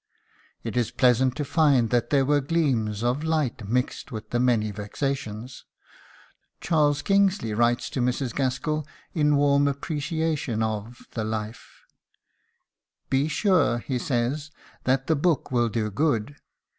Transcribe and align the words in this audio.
It 0.63 0.75
is 0.75 0.89
pleasant 0.89 1.35
to 1.35 1.45
find 1.45 1.91
that 1.91 2.09
there 2.09 2.25
were 2.25 2.41
gleams 2.41 3.03
of 3.03 3.23
light 3.23 3.67
mixed 3.69 4.11
with 4.11 4.31
the 4.31 4.39
many 4.39 4.71
vexations. 4.71 5.63
Charles 6.59 7.03
Kingsley 7.03 7.53
writes 7.53 7.87
to 7.91 8.01
Mrs. 8.01 8.33
Gaskell 8.33 8.87
in 9.13 9.35
warm 9.35 9.67
appreciation 9.67 10.63
of 10.63 11.03
the 11.11 11.23
"Life": 11.23 11.83
"Be 13.11 13.27
sure," 13.27 13.77
he 13.77 13.99
says, 13.99 14.49
"that 14.85 15.05
the 15.05 15.15
book 15.15 15.51
will 15.51 15.69
do 15.69 15.91
good. 15.91 16.35